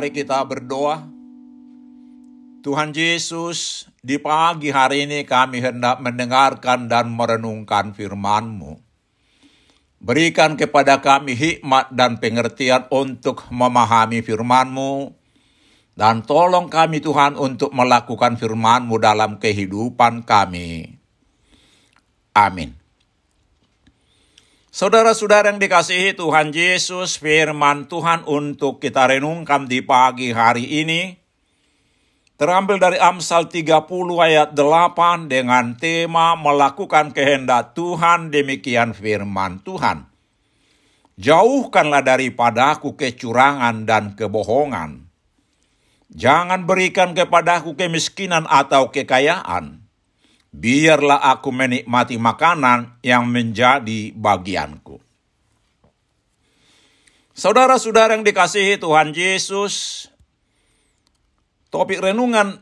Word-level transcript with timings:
Mari 0.00 0.16
kita 0.16 0.40
berdoa. 0.48 1.04
Tuhan 2.64 2.88
Yesus, 2.96 3.84
di 4.00 4.16
pagi 4.16 4.72
hari 4.72 5.04
ini 5.04 5.28
kami 5.28 5.60
hendak 5.60 6.00
mendengarkan 6.00 6.88
dan 6.88 7.12
merenungkan 7.12 7.92
firman-Mu. 7.92 8.80
Berikan 10.00 10.56
kepada 10.56 11.04
kami 11.04 11.36
hikmat 11.36 11.92
dan 11.92 12.16
pengertian 12.16 12.88
untuk 12.88 13.44
memahami 13.52 14.24
firman-Mu, 14.24 15.12
dan 15.92 16.24
tolong 16.24 16.72
kami 16.72 17.04
Tuhan 17.04 17.36
untuk 17.36 17.68
melakukan 17.76 18.40
firman-Mu 18.40 18.96
dalam 18.96 19.36
kehidupan 19.36 20.24
kami. 20.24 20.96
Amin. 22.32 22.79
Saudara-saudara 24.70 25.50
yang 25.50 25.58
dikasihi 25.58 26.14
Tuhan 26.14 26.54
Yesus, 26.54 27.18
firman 27.18 27.90
Tuhan 27.90 28.22
untuk 28.22 28.78
kita 28.78 29.10
renungkan 29.10 29.66
di 29.66 29.82
pagi 29.82 30.30
hari 30.30 30.86
ini 30.86 31.18
terambil 32.38 32.78
dari 32.78 33.02
Amsal 33.02 33.50
30 33.50 33.66
ayat 34.22 34.54
8 34.54 35.26
dengan 35.26 35.74
tema 35.74 36.38
melakukan 36.38 37.10
kehendak 37.10 37.74
Tuhan 37.74 38.30
demikian 38.30 38.94
firman 38.94 39.58
Tuhan. 39.66 40.06
Jauhkanlah 41.18 42.06
daripadaku 42.06 42.94
kecurangan 42.94 43.90
dan 43.90 44.14
kebohongan. 44.14 45.10
Jangan 46.14 46.62
berikan 46.70 47.18
kepadaku 47.18 47.74
kemiskinan 47.74 48.46
atau 48.46 48.94
kekayaan 48.94 49.89
biarlah 50.50 51.22
aku 51.30 51.50
menikmati 51.54 52.18
makanan 52.18 53.00
yang 53.02 53.26
menjadi 53.26 54.14
bagianku. 54.14 54.98
Saudara-saudara 57.34 58.18
yang 58.18 58.26
dikasihi 58.26 58.76
Tuhan 58.76 59.16
Yesus, 59.16 60.06
topik 61.72 62.04
renungan 62.04 62.60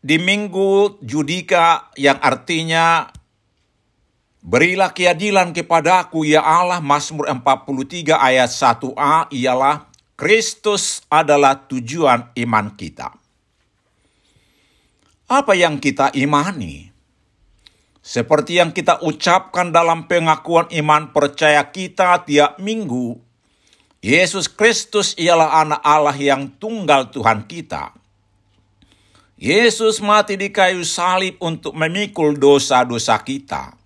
di 0.00 0.22
minggu 0.22 1.02
Judika 1.02 1.90
yang 1.98 2.20
artinya 2.22 3.10
Berilah 4.40 4.88
keadilan 4.96 5.52
kepadaku 5.52 6.24
ya 6.24 6.40
Allah 6.40 6.80
Mazmur 6.80 7.28
43 7.28 8.16
ayat 8.16 8.48
1a 8.48 9.28
ialah 9.28 9.92
Kristus 10.16 11.04
adalah 11.12 11.68
tujuan 11.68 12.32
iman 12.32 12.72
kita. 12.72 13.12
Apa 15.28 15.52
yang 15.52 15.76
kita 15.76 16.16
imani? 16.16 16.89
Seperti 18.00 18.56
yang 18.56 18.72
kita 18.72 19.04
ucapkan 19.04 19.68
dalam 19.68 20.08
pengakuan 20.08 20.72
iman 20.72 21.12
percaya 21.12 21.60
kita 21.68 22.24
tiap 22.24 22.56
minggu, 22.56 23.20
Yesus 24.00 24.48
Kristus 24.48 25.12
ialah 25.20 25.60
anak 25.60 25.84
Allah 25.84 26.16
yang 26.16 26.48
tunggal 26.56 27.12
Tuhan 27.12 27.44
kita. 27.44 27.92
Yesus 29.36 30.00
mati 30.00 30.40
di 30.40 30.48
kayu 30.48 30.84
salib 30.84 31.36
untuk 31.40 31.76
memikul 31.76 32.36
dosa-dosa 32.36 33.20
kita. 33.20 33.76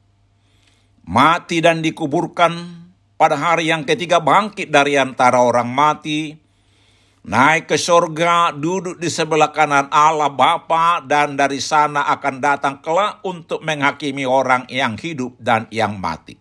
Mati 1.06 1.58
dan 1.58 1.82
dikuburkan 1.82 2.54
pada 3.18 3.34
hari 3.34 3.70
yang 3.70 3.82
ketiga 3.82 4.22
bangkit 4.22 4.70
dari 4.70 4.94
antara 4.98 5.42
orang 5.42 5.70
mati, 5.70 6.34
naik 7.24 7.72
ke 7.72 7.76
sorga, 7.80 8.52
duduk 8.52 9.00
di 9.00 9.08
sebelah 9.08 9.50
kanan 9.50 9.88
Allah 9.88 10.28
Bapa 10.28 11.00
dan 11.00 11.40
dari 11.40 11.58
sana 11.58 12.04
akan 12.12 12.34
datang 12.38 12.84
kelak 12.84 13.24
untuk 13.24 13.64
menghakimi 13.64 14.28
orang 14.28 14.68
yang 14.68 14.94
hidup 15.00 15.32
dan 15.40 15.64
yang 15.72 15.96
mati. 15.96 16.36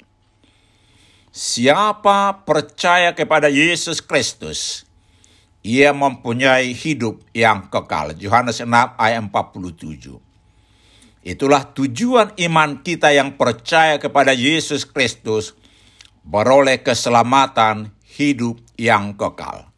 Siapa 1.34 2.46
percaya 2.46 3.16
kepada 3.18 3.50
Yesus 3.50 4.06
Kristus, 4.06 4.86
ia 5.66 5.90
mempunyai 5.90 6.76
hidup 6.78 7.26
yang 7.34 7.72
kekal. 7.74 8.14
Yohanes 8.20 8.62
6 8.62 8.70
ayat 9.00 9.24
47. 9.26 10.22
Itulah 11.24 11.64
tujuan 11.74 12.36
iman 12.38 12.84
kita 12.84 13.16
yang 13.16 13.40
percaya 13.40 13.98
kepada 13.98 14.36
Yesus 14.36 14.86
Kristus, 14.86 15.58
beroleh 16.22 16.84
keselamatan 16.84 17.96
hidup 18.06 18.62
yang 18.78 19.18
kekal. 19.18 19.73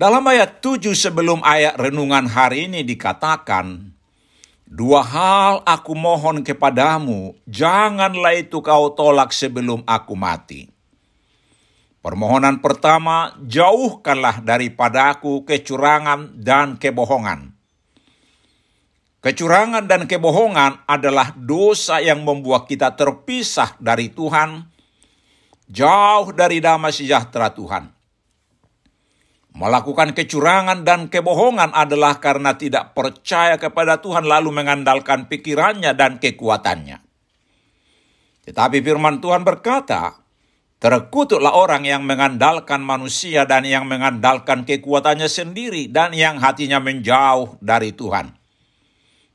Dalam 0.00 0.24
ayat 0.24 0.64
7 0.64 0.96
sebelum 0.96 1.44
ayat 1.44 1.76
renungan 1.76 2.24
hari 2.24 2.72
ini 2.72 2.80
dikatakan, 2.88 3.92
Dua 4.64 5.04
hal 5.04 5.60
aku 5.60 5.92
mohon 5.92 6.40
kepadamu, 6.40 7.36
janganlah 7.44 8.32
itu 8.32 8.64
kau 8.64 8.96
tolak 8.96 9.28
sebelum 9.28 9.84
aku 9.84 10.16
mati. 10.16 10.72
Permohonan 12.00 12.64
pertama, 12.64 13.36
jauhkanlah 13.44 14.40
daripadaku 14.40 15.44
kecurangan 15.44 16.32
dan 16.32 16.80
kebohongan. 16.80 17.52
Kecurangan 19.20 19.84
dan 19.84 20.08
kebohongan 20.08 20.80
adalah 20.88 21.36
dosa 21.36 22.00
yang 22.00 22.24
membuat 22.24 22.64
kita 22.64 22.96
terpisah 22.96 23.76
dari 23.76 24.08
Tuhan, 24.08 24.64
jauh 25.68 26.32
dari 26.32 26.56
damai 26.64 26.88
sejahtera 26.88 27.52
Tuhan. 27.52 27.99
Melakukan 29.50 30.14
kecurangan 30.14 30.86
dan 30.86 31.10
kebohongan 31.10 31.74
adalah 31.74 32.22
karena 32.22 32.54
tidak 32.54 32.94
percaya 32.94 33.58
kepada 33.58 33.98
Tuhan 33.98 34.24
lalu 34.24 34.54
mengandalkan 34.54 35.26
pikirannya 35.26 35.92
dan 35.98 36.22
kekuatannya. 36.22 37.02
Tetapi 38.46 38.78
firman 38.80 39.18
Tuhan 39.18 39.42
berkata, 39.42 40.20
Terkutuklah 40.80 41.52
orang 41.52 41.84
yang 41.84 42.08
mengandalkan 42.08 42.80
manusia 42.80 43.44
dan 43.44 43.68
yang 43.68 43.84
mengandalkan 43.84 44.64
kekuatannya 44.64 45.28
sendiri 45.28 45.92
dan 45.92 46.16
yang 46.16 46.40
hatinya 46.40 46.80
menjauh 46.80 47.60
dari 47.60 47.92
Tuhan. 47.92 48.32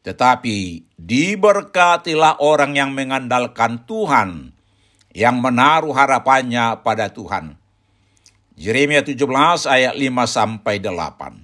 Tetapi 0.01 0.89
diberkatilah 0.97 2.41
orang 2.41 2.73
yang 2.73 2.97
mengandalkan 2.97 3.85
Tuhan, 3.85 4.57
yang 5.13 5.37
menaruh 5.37 5.93
harapannya 5.93 6.81
pada 6.81 7.13
Tuhan. 7.13 7.61
Yeremia 8.55 9.03
17 9.03 9.19
ayat 9.67 9.99
5 9.99 10.07
sampai 10.31 10.79
8. 10.79 11.43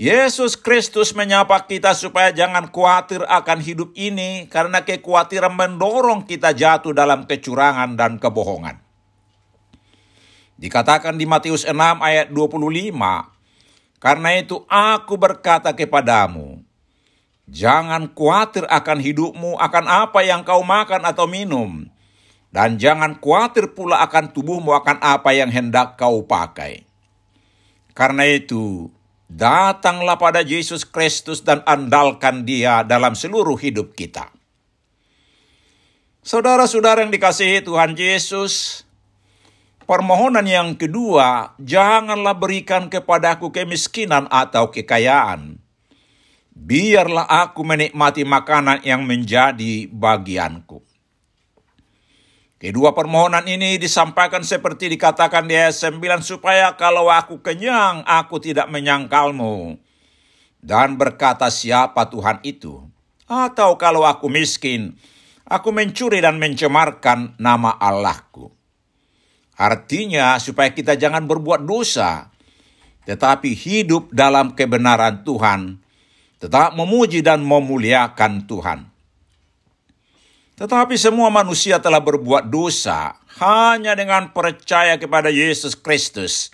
Yesus 0.00 0.56
Kristus 0.56 1.12
menyapa 1.12 1.60
kita 1.66 1.92
supaya 1.92 2.32
jangan 2.32 2.70
khawatir 2.70 3.20
akan 3.26 3.58
hidup 3.60 3.90
ini 3.98 4.48
karena 4.48 4.80
kekhawatiran 4.80 5.52
mendorong 5.52 6.24
kita 6.24 6.56
jatuh 6.56 6.94
dalam 6.94 7.26
kecurangan 7.26 7.98
dan 7.98 8.16
kebohongan. 8.16 8.80
Dikatakan 10.56 11.18
di 11.18 11.28
Matius 11.28 11.68
6 11.68 11.74
ayat 12.00 12.32
25, 12.32 12.96
Karena 14.00 14.30
itu 14.40 14.64
aku 14.72 15.20
berkata 15.20 15.76
kepadamu, 15.76 16.64
jangan 17.44 18.08
khawatir 18.08 18.64
akan 18.72 18.98
hidupmu, 19.04 19.60
akan 19.60 19.84
apa 19.84 20.24
yang 20.24 20.40
kau 20.46 20.64
makan 20.64 21.04
atau 21.04 21.28
minum, 21.28 21.79
dan 22.50 22.78
jangan 22.78 23.18
khawatir 23.22 23.72
pula 23.72 24.02
akan 24.06 24.34
tubuhmu 24.34 24.74
akan 24.74 24.98
apa 25.02 25.30
yang 25.34 25.50
hendak 25.50 25.94
kau 25.98 26.26
pakai. 26.26 26.86
Karena 27.94 28.26
itu, 28.26 28.90
Datanglah 29.30 30.18
pada 30.18 30.42
Yesus 30.42 30.82
Kristus 30.82 31.46
dan 31.46 31.62
andalkan 31.62 32.42
dia 32.42 32.82
dalam 32.82 33.14
seluruh 33.14 33.54
hidup 33.54 33.94
kita. 33.94 34.26
Saudara-saudara 36.26 37.06
yang 37.06 37.14
dikasihi 37.14 37.62
Tuhan 37.62 37.94
Yesus, 37.94 38.82
permohonan 39.86 40.42
yang 40.50 40.74
kedua, 40.74 41.54
janganlah 41.62 42.34
berikan 42.34 42.90
kepadaku 42.90 43.54
kemiskinan 43.54 44.26
atau 44.34 44.74
kekayaan. 44.74 45.62
Biarlah 46.50 47.30
aku 47.30 47.62
menikmati 47.62 48.26
makanan 48.26 48.82
yang 48.82 49.06
menjadi 49.06 49.86
bagianku. 49.94 50.89
Kedua 52.60 52.92
permohonan 52.92 53.48
ini 53.48 53.80
disampaikan 53.80 54.44
seperti 54.44 54.92
dikatakan 54.92 55.48
di 55.48 55.56
ayat 55.56 55.72
9 55.72 56.20
supaya 56.20 56.76
kalau 56.76 57.08
aku 57.08 57.40
kenyang 57.40 58.04
aku 58.04 58.36
tidak 58.36 58.68
menyangkalmu. 58.68 59.80
Dan 60.60 61.00
berkata 61.00 61.48
siapa 61.48 62.12
Tuhan 62.12 62.44
itu? 62.44 62.84
Atau 63.24 63.80
kalau 63.80 64.04
aku 64.04 64.28
miskin, 64.28 64.92
aku 65.48 65.72
mencuri 65.72 66.20
dan 66.20 66.36
mencemarkan 66.36 67.40
nama 67.40 67.80
Allahku. 67.80 68.52
Artinya 69.56 70.36
supaya 70.36 70.68
kita 70.76 71.00
jangan 71.00 71.24
berbuat 71.24 71.64
dosa, 71.64 72.28
tetapi 73.08 73.56
hidup 73.56 74.12
dalam 74.12 74.52
kebenaran 74.52 75.24
Tuhan, 75.24 75.80
tetap 76.36 76.76
memuji 76.76 77.24
dan 77.24 77.40
memuliakan 77.40 78.44
Tuhan. 78.44 78.89
Tetapi 80.60 80.92
semua 81.00 81.32
manusia 81.32 81.80
telah 81.80 82.04
berbuat 82.04 82.52
dosa 82.52 83.16
hanya 83.40 83.96
dengan 83.96 84.28
percaya 84.28 85.00
kepada 85.00 85.32
Yesus 85.32 85.72
Kristus. 85.72 86.52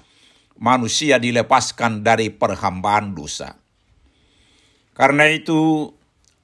Manusia 0.55 1.19
dilepaskan 1.19 2.07
dari 2.07 2.31
perhambaan 2.31 3.19
dosa. 3.19 3.59
Karena 4.95 5.27
itu, 5.27 5.91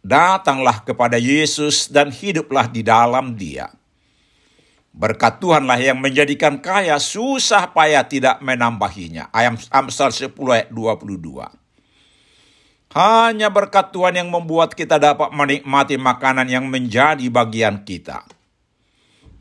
datanglah 0.02 0.82
kepada 0.82 1.16
Yesus 1.22 1.86
dan 1.86 2.10
hiduplah 2.10 2.66
di 2.66 2.82
dalam 2.82 3.38
dia. 3.38 3.70
Berkat 4.92 5.38
Tuhanlah 5.40 5.78
yang 5.78 6.02
menjadikan 6.02 6.58
kaya 6.58 6.98
susah 6.98 7.70
payah 7.70 8.04
tidak 8.04 8.42
menambahinya. 8.42 9.30
Amsal 9.70 10.10
10 10.10 10.34
ayat 10.50 10.68
22. 10.74 11.61
Hanya 12.92 13.48
berkat 13.48 13.88
Tuhan 13.88 14.20
yang 14.20 14.28
membuat 14.28 14.76
kita 14.76 15.00
dapat 15.00 15.32
menikmati 15.32 15.96
makanan 15.96 16.44
yang 16.44 16.68
menjadi 16.68 17.24
bagian 17.32 17.88
kita. 17.88 18.20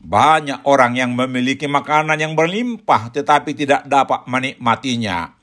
Banyak 0.02 0.64
orang 0.64 0.96
yang 0.96 1.12
memiliki 1.12 1.68
makanan 1.68 2.16
yang 2.16 2.32
berlimpah 2.32 3.12
tetapi 3.12 3.52
tidak 3.52 3.84
dapat 3.84 4.24
menikmatinya. 4.24 5.36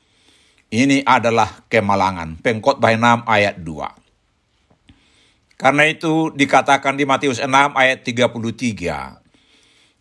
Ini 0.74 1.06
adalah 1.06 1.62
kemalangan. 1.70 2.42
Pengkhotbah 2.42 2.98
6 2.98 3.30
ayat 3.30 3.62
2. 3.62 5.54
Karena 5.54 5.86
itu 5.86 6.34
dikatakan 6.34 6.98
di 6.98 7.06
Matius 7.06 7.38
6 7.38 7.78
ayat 7.78 8.02
33. 8.02 9.22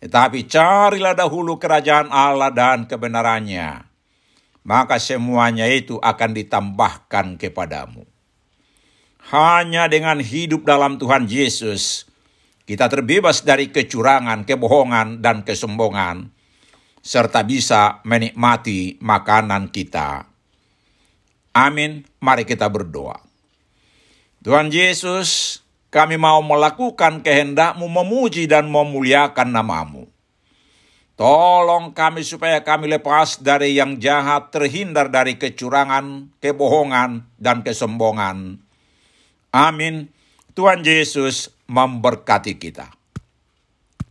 Tetapi 0.01 0.49
carilah 0.49 1.13
dahulu 1.13 1.61
kerajaan 1.61 2.09
Allah 2.09 2.49
dan 2.49 2.89
kebenarannya 2.89 3.88
maka 4.63 4.99
semuanya 4.99 5.65
itu 5.67 5.97
akan 5.99 6.31
ditambahkan 6.35 7.39
kepadamu. 7.39 8.03
Hanya 9.29 9.85
dengan 9.85 10.17
hidup 10.17 10.65
dalam 10.65 10.97
Tuhan 10.97 11.29
Yesus, 11.29 12.09
kita 12.65 12.89
terbebas 12.89 13.45
dari 13.45 13.69
kecurangan, 13.69 14.45
kebohongan, 14.45 15.21
dan 15.21 15.45
kesombongan, 15.45 16.33
serta 17.01 17.45
bisa 17.45 18.01
menikmati 18.05 18.97
makanan 19.01 19.69
kita. 19.73 20.29
Amin. 21.53 22.05
Mari 22.21 22.45
kita 22.45 22.69
berdoa. 22.69 23.19
Tuhan 24.45 24.71
Yesus, 24.71 25.59
kami 25.89 26.21
mau 26.21 26.39
melakukan 26.45 27.25
kehendakmu 27.25 27.89
memuji 27.89 28.45
dan 28.45 28.69
memuliakan 28.69 29.49
namamu. 29.49 30.05
Tolong 31.19 31.91
kami 31.91 32.23
supaya 32.23 32.63
kami 32.63 32.87
lepas 32.87 33.43
dari 33.43 33.75
yang 33.75 33.99
jahat, 33.99 34.55
terhindar 34.55 35.11
dari 35.11 35.35
kecurangan, 35.35 36.31
kebohongan, 36.39 37.27
dan 37.35 37.59
kesombongan. 37.59 38.55
Amin. 39.51 40.07
Tuhan 40.55 40.79
Yesus 40.79 41.51
memberkati 41.67 42.55
kita. 42.55 42.98